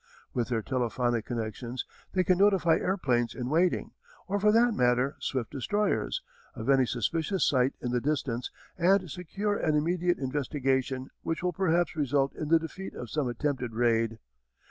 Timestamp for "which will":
11.21-11.53